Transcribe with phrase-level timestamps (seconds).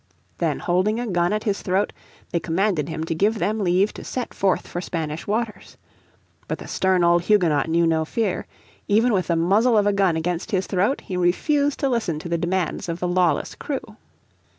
[0.39, 1.93] Then holding a gun at his throat
[2.31, 5.77] they commanded him to give them leave to set forth for Spanish waters.
[6.47, 8.47] But the stern old Huguenot knew no fear.
[8.87, 12.29] Even with the muzzle of the gun against his throat he refused to listen to
[12.29, 13.95] the demands of the lawless crew.